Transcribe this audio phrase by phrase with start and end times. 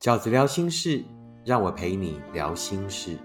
[0.00, 1.04] 饺子聊心事，
[1.44, 3.18] 让我陪你聊心事。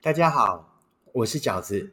[0.00, 0.66] 大家好，
[1.12, 1.92] 我是饺子。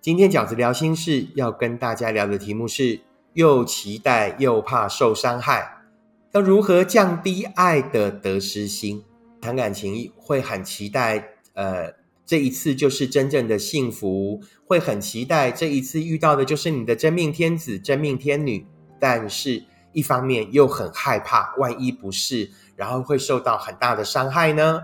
[0.00, 2.98] 今天饺子聊心事要跟大家聊的题目是：
[3.34, 5.84] 又期待又怕受伤害，
[6.32, 9.04] 要如何降低爱的得失心？
[9.40, 11.94] 谈感情会很期待，呃，
[12.24, 18.66] 这一次就是真正的幸福，会很期待这一次遇到的就是你的真命天子、真命天女。
[19.00, 24.80] 但是，一方面又很害怕，万一不是，然后会受到很大的伤害呢？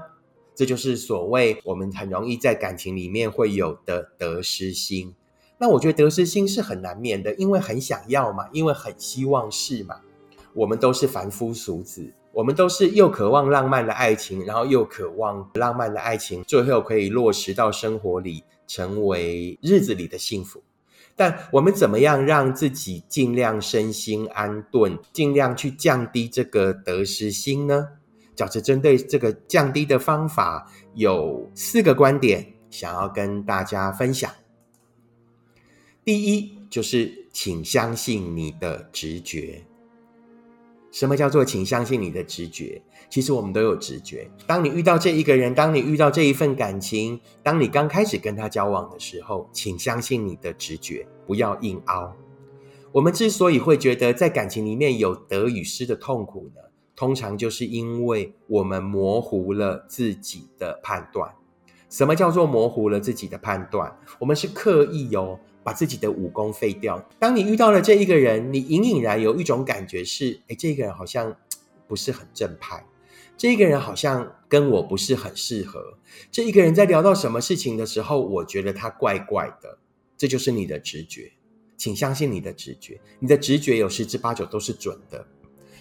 [0.55, 5.15] 这就是所谓我们很容易在感情里面会有的得失心。
[5.59, 10.01] 那我觉得得失心是很难免的，因为很想要嘛，因为很希望是嘛。
[10.55, 20.63] 我们都是凡夫俗子，我们都是又渴望浪漫的爱情，然后又渴望浪漫的爱情最后可以落实到生活里，成为日子里的幸福。
[21.15, 27.89] 但我们怎么样让自己尽量身心安顿，尽量去降低这个得失心呢？
[28.35, 34.31] 饺子针对这个降低的方法有四个观点，想要跟大家分享。
[36.03, 39.67] 第一，就是请相信你的直觉。
[40.93, 42.81] 什么叫做请相信你的直觉？
[43.09, 44.31] 其实我们都有直觉。
[44.47, 52.15] 当你遇到这一个人，当你遇到这一份感情，当你刚开始跟他交往的时候，请相信你的直觉，不要硬凹。
[52.93, 56.61] 我们之所以会觉得在感情里面有得与失的痛苦呢？
[56.95, 61.33] 通常就是因为我们模糊了自己的判断。
[61.89, 63.99] 什么叫做模糊了自己的判断？
[64.19, 67.09] 我们是刻意哦，把自己的武功废掉。
[67.19, 71.37] 当你遇到了这一个人，你隐隐然有一种感觉是：哎，这个人好像
[71.87, 72.85] 不是很正派，
[73.37, 75.99] 这一个人好像跟我不是很适合。
[76.31, 79.79] 这一个人在聊到什么事情的时候，我觉得他怪怪的。
[80.17, 81.33] 这就是你的直觉，
[81.77, 85.27] 请相信你的直觉，你的直觉有十之八九都是准的。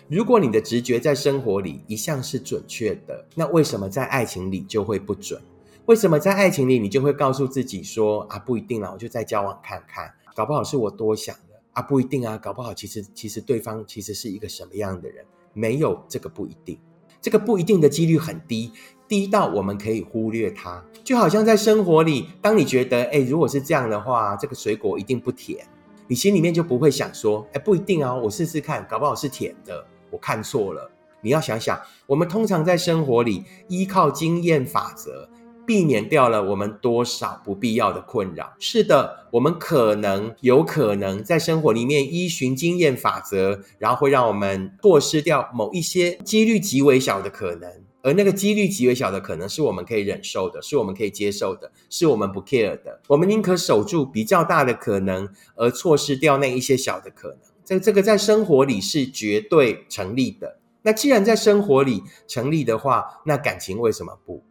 [0.07, 5.39] 如果你的直觉在生活里一向是准确的，那为什么在爱情里就会不准？
[5.85, 15.25] 为什么在爱情里你就会告诉自己说啊，不一定啊，我就再交往看看，搞不好是我多想了啊，不一定啊，搞不好其实其实对方其实是一个什么样的人？
[15.53, 16.79] 没有这个不一定，
[17.19, 18.71] 这个不一定的几率很低，
[19.07, 20.83] 低到我们可以忽略它。
[21.03, 25.65] 就好像在生活里，当你觉得哎，如果是这样的话，这个水果一定不甜，
[26.07, 29.85] 你心里面就不会想说哎，不一定啊，我试试看，搞不好是甜的。
[30.09, 30.89] 我看错了，
[31.21, 35.27] 你要想想，我们通常在生活里依靠经验法则，
[35.71, 38.53] 避免掉了我们多少不必要的困扰。
[38.59, 47.71] 是的，我们可能有可能在生活里面依循经验法则，然后会让我们错失掉某一些几率极为小的可能，
[48.01, 52.99] 而那个几率极为小的可能是我们可以忍受的，是我们可以接受的，是我们不 care 的。
[53.07, 57.37] 我们宁可守住比较大的可能，而错失掉那一些小的可能。
[57.63, 60.57] 这这个在生活里是绝对成立的。
[60.81, 64.43] 那既然在生活里成立的话，那感情为什么不？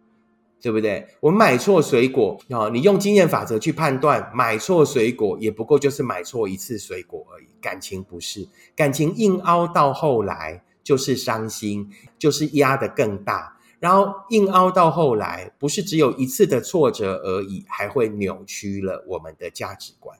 [0.61, 1.07] 对不对？
[1.21, 7.47] 我们买错水果啊，你用经验法则去判断，买错水果也不过就是买错一次水果而已。
[7.61, 11.89] 感情不是，感情硬凹到后来就是伤心，
[12.19, 13.57] 就是压得更大。
[13.79, 20.19] 然后硬凹到后来，不是只有一次的挫折而已，还会扭曲了我们的价值观。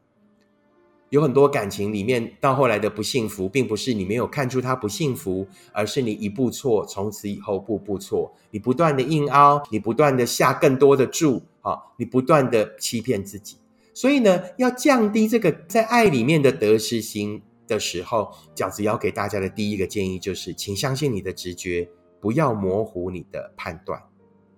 [1.11, 8.33] 有很多感情里面到后来的不幸福，并不是你没有看出他不幸福，而是你一步错，从此以后步步错。
[8.53, 13.57] 你不断的硬凹，你不断的下更多的注，啊，你不断的欺骗自己。
[13.93, 21.89] 所以呢，要降低这个在爱里面的得失心的时候，饺子要给大家的第一个建议就是，请相信你的直觉，
[22.21, 24.01] 不要模糊你的判断。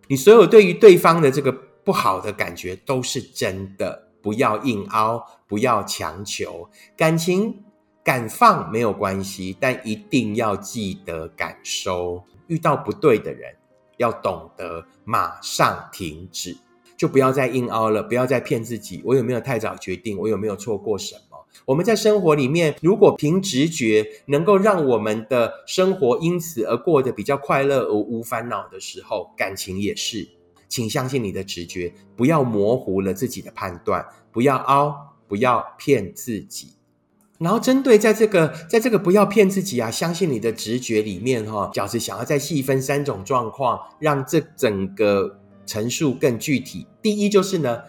[0.06, 1.50] 你所有对于对方的这个
[1.82, 4.11] 不好的感觉都是真的。
[4.22, 7.64] 不要硬凹，不要强求，感情
[8.04, 12.22] 敢放没有关系，但一定要记得敢收。
[12.46, 13.54] 遇到不对的人，
[13.96, 16.56] 要懂得马上停止，
[16.96, 19.02] 就不要再硬凹了，不要再骗自己。
[19.04, 20.18] 我有没有太早决定？
[20.18, 21.38] 我有没有错过什么？
[21.64, 30.28] 我们在生活里面，如果凭直觉能够让我们的生活因此而过得比较快乐而无烦恼的时候，感情也是。
[30.72, 36.72] 请相信你的直觉，不要模糊了自己的判断，不要凹，不要骗自己。
[37.38, 46.86] 然后针对在这个在这个不要骗自己啊，相信你的直觉里面哈，饺子想要再细分三种状况，让这整个陈述更具体。
[47.02, 47.82] 第一就是呢，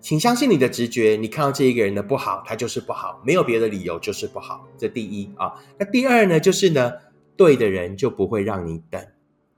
[0.00, 4.66] 请相信你的直觉，你看到这一个人的不好，他就是不好，没有别的理由，就是不好。
[4.78, 6.90] 这第一啊，那第二呢，就是呢，
[7.36, 9.04] 对的人就不会让你等。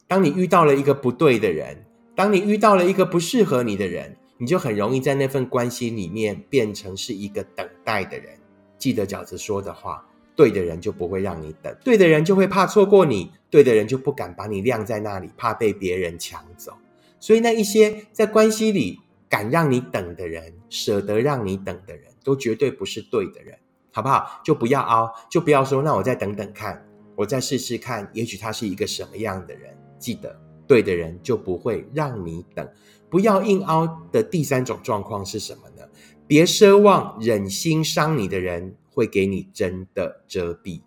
[0.09, 1.85] 当你遇到了一个不对的人。
[2.23, 8.39] 当你遇到了一个不适合你的人，你就很容易在那份关系里面变成是一个等待的人。
[8.79, 16.73] 记得饺子说的话，对的人就不会让你等，对的人就会怕错过你，对的人就不敢把你晾在那里，怕被别人抢走。
[17.19, 23.59] 所以那一些在关系里敢让你等的人，舍得让你等的人，都绝对不是对的人，
[23.93, 24.41] 好不好？
[24.45, 26.87] 就不要凹，就不要说那我再等等看，
[27.17, 29.77] 我再试试看，也许他是一个什么样的人。
[29.99, 30.41] 记得，
[30.73, 32.67] 对的人就不会让你等。
[33.11, 35.87] 不要硬凹的第三种状况是什么呢？
[36.27, 40.81] 别奢望忍心伤你的人会给你真的遮蔽，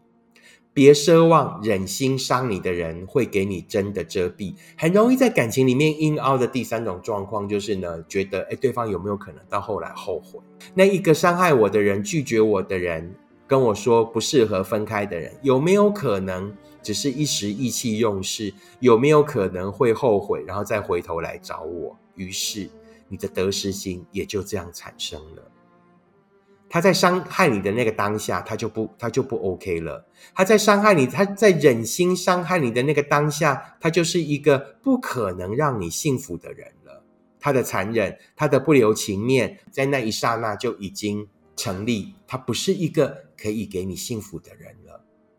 [0.73, 4.55] 别奢望忍心伤你的人会给你真的遮蔽。
[4.75, 10.39] 很容易在感情里面硬凹的第三种状况就是呢，觉得哎，对方有没有可能到后来后悔？
[10.73, 13.13] 那一个伤害我的人、拒绝我的人、
[13.45, 16.51] 跟我说不适合分开的人，有没有可能
[16.85, 18.53] 只是一时意气用事？
[18.79, 21.97] 有没有可能会后悔，然后再回头来找我？
[22.15, 22.69] 于是。
[23.07, 25.51] 你的得失心也就这样产生了。
[26.67, 30.07] 他在伤害你的那个当下，他就不，他就不 OK 了。
[30.33, 37.03] 他在伤害你，他在忍心伤害你的那个当下，他就是一个不可能让你幸福的人了。
[37.39, 42.15] 他的残忍，他的不留情面，在那一刹那就已经成立。
[42.25, 44.75] 他不是一个可以给你幸福的人，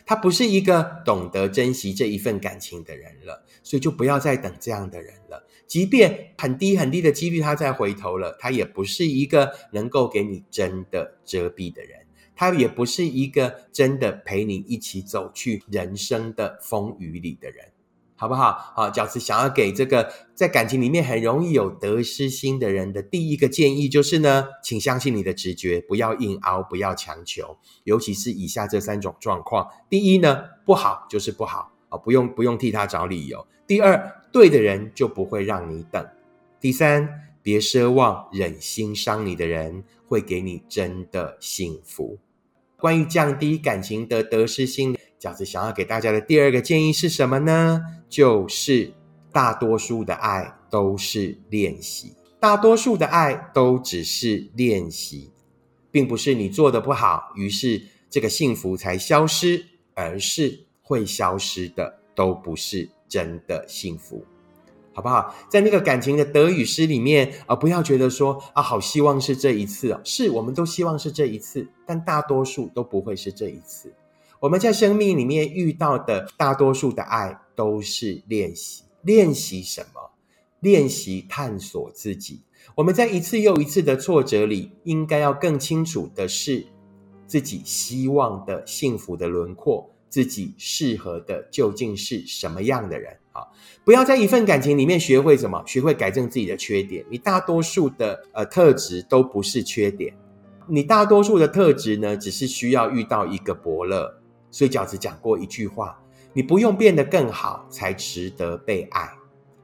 [0.07, 3.45] 他不是一个懂得珍惜这一份感情的人了。
[3.63, 5.45] 所以就不要再等这样的人了。
[5.67, 12.07] 即便很低很低的几率，他再回头了，他也不是一个能够给你真的遮蔽的人，
[12.37, 17.73] 他也不是一个真的陪你一起走去人生的风雨里的人，
[18.17, 18.73] 好不好？
[18.75, 34.13] 好，饺子想要给这个在感情里面很容易有得失心的人的第一个建议就是呢，请相信你的直觉，不要硬熬，不要强求，尤其是以下这三种状况：第一呢，不好就是不好啊，不用不用替他找理由；第二。
[34.33, 36.07] 对的人就不会让你等。
[36.61, 37.09] 第三，
[37.43, 42.19] 别奢望忍心伤你的人会给你真的幸福。
[42.77, 44.96] 关于降低感情的得失心，
[45.27, 47.83] 饺子想要给大家的第二个建议是什么呢？
[48.09, 48.93] 就是
[49.33, 55.33] 大多数的爱都是练习，大多数的爱都只是练习，
[55.91, 59.65] 并不是你做的不好，于是这个幸福才消失，
[59.95, 62.91] 而是会消失的，都不是。
[63.09, 64.25] 真的幸福，
[64.93, 65.33] 好不好？
[65.49, 73.95] 在那个感情的得与失里面啊，不要觉得说啊，好希望是这一次哦，是我们都希望是这一次，但大多数都不会是这一次。
[74.41, 80.11] 我们在生命里面遇到的大多数的爱都是练习，练习什么？
[80.61, 82.43] 练习探索自己。
[82.75, 86.67] 我们在一次又一次的挫折里，应该要更清楚的是
[87.27, 89.91] 自己希望的幸福的轮廓。
[90.09, 93.43] 自己适合的究竟是什么样的人啊？
[93.85, 97.05] 不要在一份感情里面学会什么，学会改正自己的缺点。
[97.11, 100.15] 你大多数的呃特质都不是缺点，
[100.69, 104.23] 你大多数的特质呢，只是需要遇到一个伯乐。
[104.57, 106.01] 所以饺子讲过一句话：
[106.33, 109.13] 你不用变得更好才值得被爱，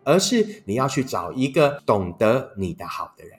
[0.04, 3.38] 而是你要去找一个懂得你的好的人。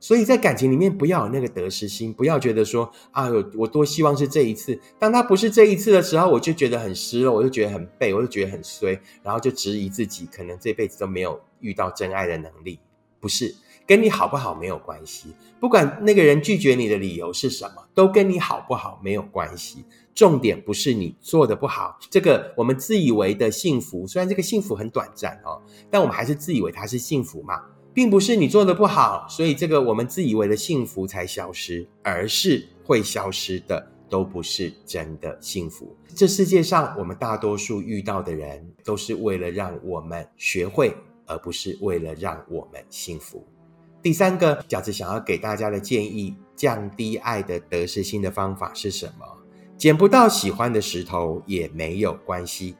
[0.00, 4.80] 所以在感情里面，不要有那个得失心，不要觉得说啊，我多希望是这一次。
[4.98, 12.80] 当他不是这一次的时候，我就觉得很失落，我就觉得很背，我就觉得很衰，然后就质疑自己，可能这辈子都没有遇到真爱的能力。
[13.20, 13.54] 不是
[13.86, 19.84] 跟你好不好没有关系，不管那个人拒绝你的理由是什么，都跟你好不好没有关系。
[20.14, 27.62] 重点不是你做的不好，这个我们自以为的幸福，虽然这个幸福很短暂哦，但我们还是自以为它是幸福嘛。
[27.94, 35.94] 并不是你做的不好，所以这个我们自以为的幸福才消失，而是会消失的都不是真的幸福。
[36.14, 43.46] 这世界上，我们大多数遇到的人，都是为了让我们学会，而不是为了让我们幸福。
[44.02, 49.26] 第三个饺子想要给大家的建议，降低爱的得失心的方法是什么？
[49.82, 52.76] 捡不到喜欢的石头也没有关系。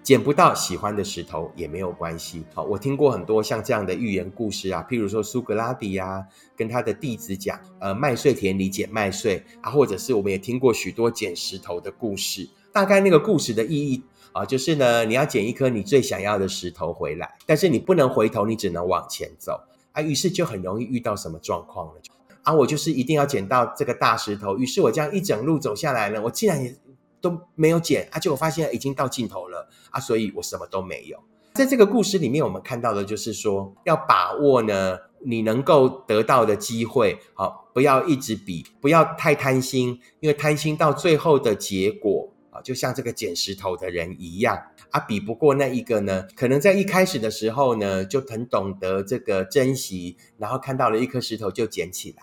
[0.00, 2.44] 捡不到喜欢的石头也没有关系。
[2.54, 12.48] 好，我听过很多像这样的寓言故事啊，譬如说苏格拉底呀，跟他的弟子讲，呃，麦穗田里捡麦穗啊，或者是我们也听过许多捡石头的故事。
[12.70, 19.60] 大概那个故事的意义啊，就是呢，你要捡一颗你最想要的石头回来，但是你不能回头，你只能往前走
[19.90, 20.00] 啊。
[20.00, 21.94] 于是就很容易遇到什么状况了？
[22.42, 24.56] 啊，我就是一定要捡到这个大石头。
[24.58, 26.76] 于是我这样一整路走下来呢，我竟然也。
[27.22, 31.18] 都没有捡而且我发现已经到尽头了啊，所以我什么都没有。
[31.52, 42.29] 在这个故事里面，我们看到的就是说，要把握呢你能够得到的机会，好，不要一直比，不要太贪心，因为贪心到最后的结果，
[42.62, 52.22] 就像这个捡石头的人一样啊，比不过那一个呢，可能在一开始的时候呢，就很懂得这个珍惜，然后看到了一颗石头就捡起来。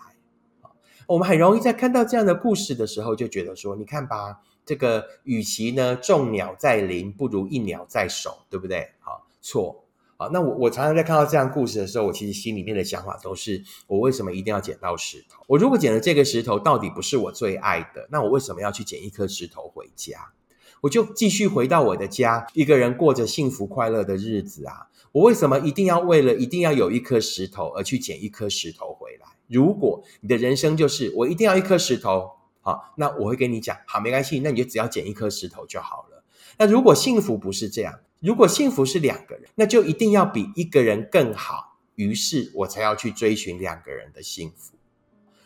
[1.06, 8.92] 我们很容易在看到这样的故事的时候，就觉得说，你看吧，这个与其呢众鸟在林，不如一鸟在手，对不对？
[9.00, 9.87] 好，错。
[10.20, 15.44] 好，那我我常常在看到这样故事的时候，我其实心里面的想法都是：我为什么一定要捡到石头？
[15.46, 20.32] 我如果捡了这个石头，到底不是我最爱的，那我为什么要去捡一颗石头回家？
[20.80, 24.88] 我就继续回到我的家，一个人过着幸福快乐的日子啊！
[25.12, 29.26] 我为什么一定要为了一定要有一颗石头而去捡一颗石头回来？
[29.46, 36.24] 如果你的人生就是我一定要一颗石头，好，那我会跟你讲，好，没关系，那你就只要捡一颗石头就好了。
[36.58, 38.00] 那如果幸福不是这样？
[38.20, 41.78] 如果幸福是两个人，那就一定要比一个人更好。
[41.94, 44.74] 于是我才要去追寻两个人的幸福。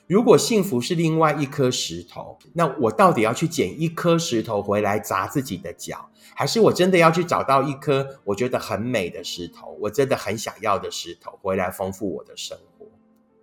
[0.06, 12.86] 如果幸福是另外一颗石头，那我到底要去捡一颗石头回来砸自己的脚，还是我真的要去找到一颗我觉得很美的石头，我真的很想要的石头回来丰富我的生活？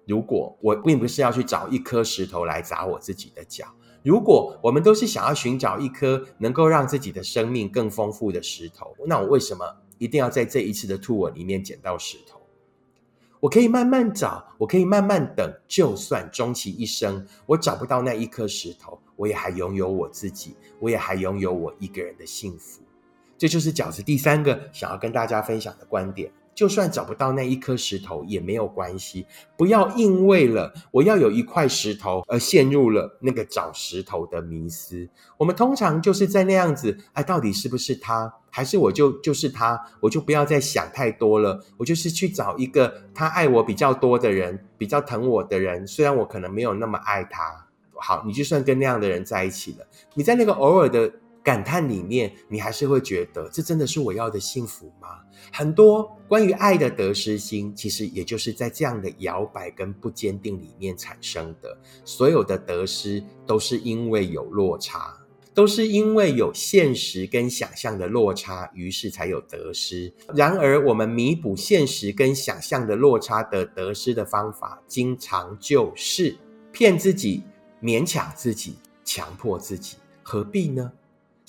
[0.05, 3.65] 如果我并不是要去找一颗石头来砸我自己的脚。
[4.03, 9.65] 如果我们都是想要寻找一颗能够让自己的生命更丰富的石头，那我为什么
[9.97, 12.39] 一定要在这一次的 tour 里面捡到石头？
[13.41, 22.81] 我可以慢慢找，我可以慢慢等，就算终其一生我找不到那一颗石头，我也还拥有我自己，我也还拥有我一个人的幸福。
[23.37, 26.29] 这就是饺子第三个想要跟大家分享的观点。
[26.59, 29.25] 就算找不到那一颗石头也没有关系，
[29.55, 35.07] 不要因为了我要有一块石头而陷入了那个找石头的迷思。
[35.37, 41.63] 我们通常就是在那样子，哎，到底是不是他，还是我就就是他，我就不要再想太多了。
[41.77, 47.67] 我就是去找一个他爱我比较多的人，比较疼我的人，虽然我可能没有那么爱他。
[47.93, 51.09] 好，你就算跟那样的人在一起了，你在那个偶尔的。
[51.43, 55.19] 感叹里面，你还是会觉得这真的是我要的幸福吗？
[55.51, 61.77] 很多关于爱的得失心，其实也就是在这样的摇摆跟不坚定里面产生的。
[62.03, 65.17] 所有的得失都是因为有落差，
[65.53, 70.13] 都是因为有现实跟想象的落差，于是才有得失。
[70.35, 76.35] 然而，我们弥补现实跟想象的落差的得失的方法，经常就是
[76.71, 77.43] 骗自己、
[77.81, 80.91] 勉强自己、强迫自己，何必呢？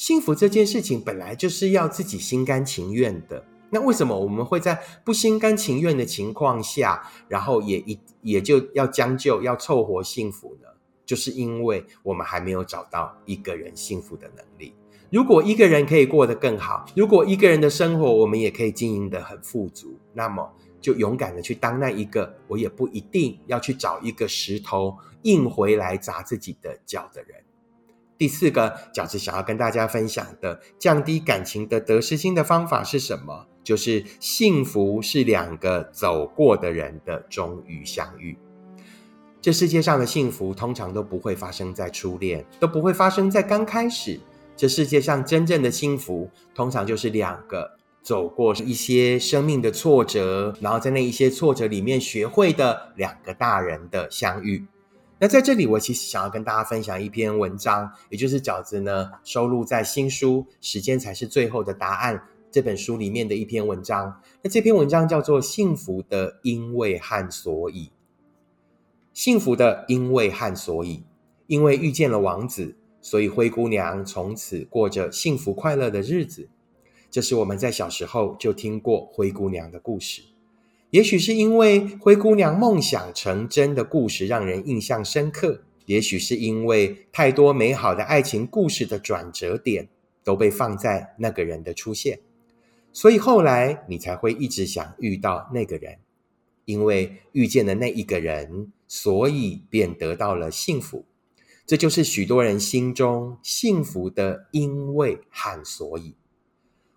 [0.00, 10.68] 幸福这件事情本来就是要自己心甘情愿的，那为什么我们会在不心甘情愿的情况下，然后也一也就要将就要凑合幸福呢？
[11.04, 14.74] 就是因为我们还没有找到一个人幸福的能力。
[15.10, 27.36] 如果一个人可以过得更好，如果一个人的生活我们也可以经营得很富足，那么就勇敢的去当那一个，我也不一定要去找一个石头硬回来砸自己的脚的人。
[28.20, 33.46] 第四个饺子想要跟大家分享的降低感情的得失心的方法是什么？
[33.64, 38.36] 就是幸福是两个走过的人的终于相遇。
[39.40, 44.20] 这世界上的幸福通常都不会发生在初恋，都不会发生在刚开始。
[44.54, 54.66] 这世界上真正的幸福，通常就是两个走过一些生命的挫折，然后在那一些挫折里面学会的两个大人的相遇。
[55.22, 62.16] 那在这里，我其实想要跟大家分享一篇文章，也就是饺子呢收录在新书《时间才是最后的答案》
[62.50, 64.18] 这本书里面的一篇文章。
[64.40, 67.88] 那这篇文章叫做《幸福的因为和所以》。
[69.12, 71.04] 幸福的因为和所以，
[71.46, 76.48] 因为遇见了王子，所以灰姑娘从此过着幸福快乐的日子。
[77.10, 80.22] 这是我们在小时候就听过灰姑娘的故事。
[80.90, 89.88] 也许是因为灰姑娘梦想成真的故事让人印象深刻，也许是因为太多美好的爱情故事的转折点
[90.24, 92.18] 都被放在那个人的出现，
[92.92, 95.98] 所以后来你才会一直想遇到那个人，
[96.64, 101.04] 因为遇见了那一个人，所以便得到了幸福。
[101.64, 106.16] 这就是许多人心中幸福的因为和所以。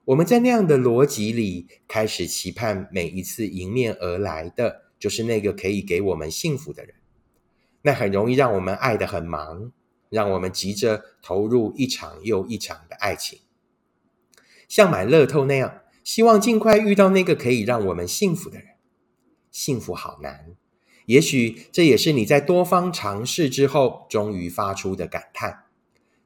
[0.06, 6.96] 我们在那样的逻辑里，开始期盼每一次迎面而来的就是那个可以给我们幸福的人。
[7.84, 9.72] 那很容易让我们爱得很忙，
[10.10, 13.40] 让我们急着投入一场又一场的爱情，
[14.68, 18.68] 像买乐透那样，希望尽快遇到那个可以让我们幸福的人。
[19.52, 20.58] 幸福好难，
[21.06, 25.64] 也许这也是你在多方尝试之后，终于发出的感叹。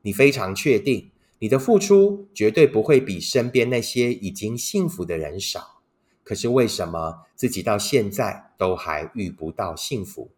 [0.02, 1.12] 你非常确定。
[1.40, 5.82] 你的付出绝对不会比身边那些已经幸福的人少，
[6.24, 10.30] 可是为什么自己到现在都还遇不到幸福？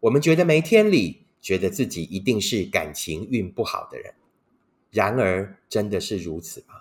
[0.00, 4.14] 我们觉得没天理，觉得自己一定是感情运不好的人。
[4.90, 6.74] 然而，真的是如此吗？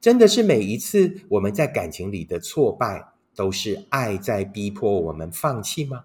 [0.00, 6.04] 真的是每一次我们在感情里的挫败，都是爱在逼迫我们放弃吗？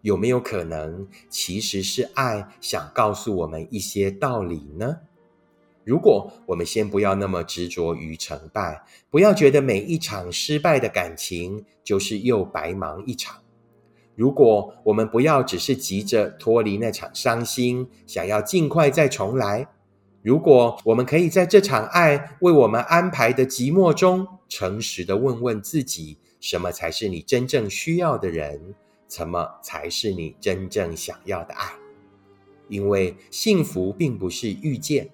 [0.00, 5.00] 有没有可能，其实是爱想告诉我们一些道理呢？
[5.88, 13.42] 如果我们先不要那么执着于成败，不要觉得每一场失败的感情就是又白忙一场。
[14.14, 19.66] 如果我们不要只是急着脱离那场伤心，想要尽快再重来。
[20.20, 28.74] 如果我们可以在这场爱为我们安排的寂寞中，诚实的问问自己：什么才是你真正需要的人？
[29.08, 31.72] 什么才是你真正想要的爱？
[32.68, 35.08] 因为幸福并不是遇见，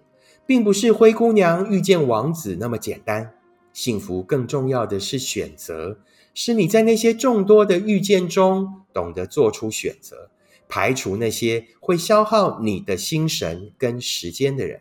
[0.46, 3.34] 并不是灰姑娘遇见王子那么简单。
[3.72, 5.98] 幸福更重要的是选择，
[6.32, 10.30] 是你在那些众多的遇见中，懂得做出选择，
[10.68, 14.80] 排除那些会消耗你的心神跟时间的人。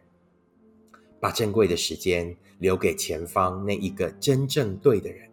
[1.20, 5.29] 把珍贵的时间留给前方那一个真正对的人，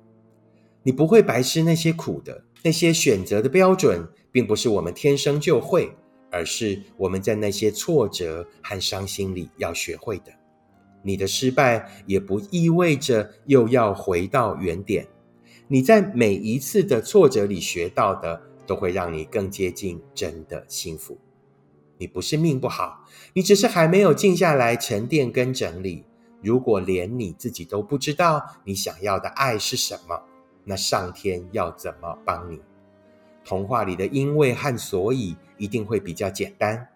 [0.84, 2.44] 你不会白吃那些苦的。
[2.62, 5.92] 那些选择的标准，并不是我们天生就会，
[6.30, 10.32] 而是我们在那些挫折和伤心里要学会的。
[11.02, 15.08] 你的失败也不意味着又要回到原点。
[15.68, 21.18] 你在每一次的挫折里学到的，都会让你更接近真的幸福。
[21.96, 26.04] 你不是命不好，你只是还没有静下来沉淀跟整理。
[26.42, 30.22] 如果连你自己都不知道你想要的爱是什么，
[30.64, 32.60] 那上天要怎么帮你？
[33.44, 36.88] 童话里的因为和所以一定会比较简单，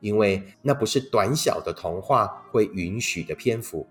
[0.00, 3.86] 因为那不是短小的童话会允许的篇幅。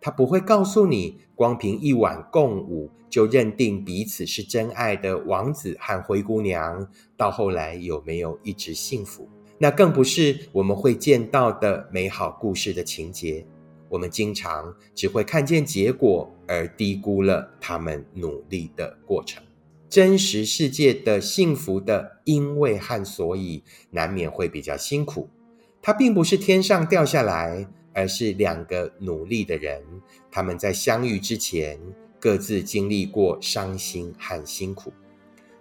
[0.00, 9.28] 他不会告诉你，光凭一碗共舞就认定彼此是真爱的王子和灰姑娘，到后来有没有一直幸福？
[9.58, 13.44] 那更不是我们会见到的美好故事的情节。
[13.88, 19.42] 我们经常只会看见结果，而低估了他们努力的过程。
[19.88, 25.28] 真实世界的幸福的因为和所以，难免会比较辛苦。
[25.80, 29.82] 它并不是天上掉下来，而是两个努力的人，
[30.30, 31.80] 他们在相遇之前
[32.20, 34.92] 各自经历过伤心和辛苦，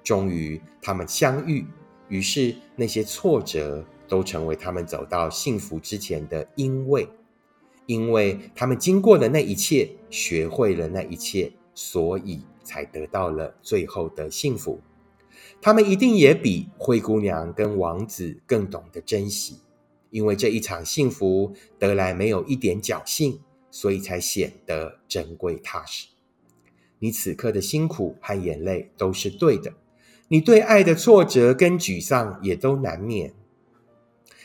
[0.04, 1.66] 终于他们相遇。
[2.10, 7.08] 于是，那些挫折都成为他们走到幸福之前的因为，
[7.86, 14.82] 因为他们经过了那一切，学会了那一切，所以才得到了最后的幸福。
[15.62, 19.62] 他们一定也比灰姑娘跟王子更懂得珍惜，
[20.10, 23.40] 因为这一场幸福得来没有一点侥幸，
[23.72, 26.10] 所以才显得珍贵踏实。
[27.00, 29.74] 你此刻的辛苦和眼泪都是对的。
[30.28, 33.34] 你对爱的挫折跟沮丧也都难免，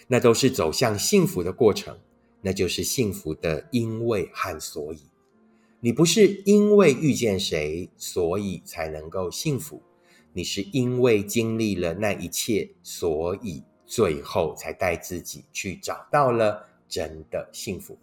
[0.07, 1.99] 那都是走向幸福的过程，
[2.43, 5.01] 那就是幸福的因为和所以。
[5.85, 9.83] 你不是因为遇见谁，所以才能够幸福，
[10.33, 17.99] 你是因为经历了那一切，所以最后才带自己去找到了真的幸福。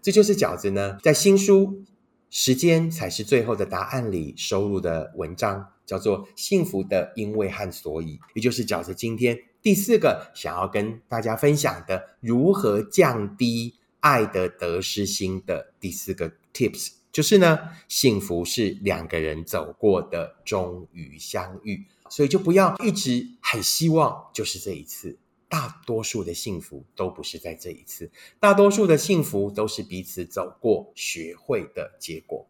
[0.00, 1.84] 这就是饺子呢，在新书。
[2.32, 25.18] 时间才是最后的答案里收录的文章，叫做《幸福的因为和所以》，也就是饺子今天第四个想要跟大家分享的如何降低爱的得失心的第四个 tips，就是呢，幸福是两个人走过的终于相遇，所以就不要一直很希望就是这一次。
[25.46, 32.48] 大多数的幸福都不是在这一次，大多数的幸福都是彼此走过、学会的结果。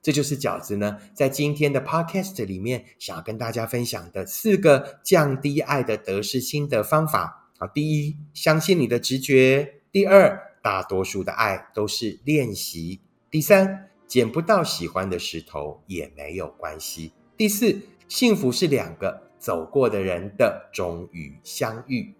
[0.00, 7.50] 这就是饺子呢，在今天的 podcast 里面想要跟大家分享的四个降低爱的得失心的方法。
[7.58, 22.14] 啊，第一，相信你的直觉；第二，大多数的爱都是练习；第三，捡不到喜欢的石头也没有关系；第四，幸福是两个走过的人的终于相遇。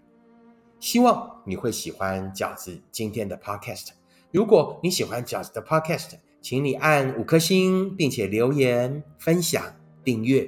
[0.79, 3.89] 希望你会喜欢饺子今天的 podcast。
[4.31, 6.11] 如果你喜欢饺子的 podcast，
[6.43, 9.65] 请你按五颗星，并且留言、分享、
[10.05, 10.47] 订阅。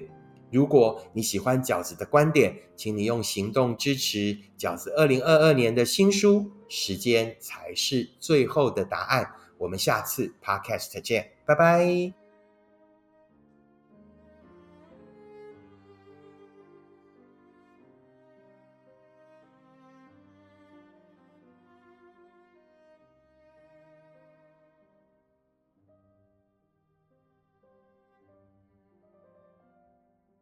[0.52, 9.24] 如果你喜欢饺子的观点，请你用行动支持饺子二零二二年的新书《时间才是最后的答案》。
[9.60, 12.19] 我们下次 podcast 见，拜拜。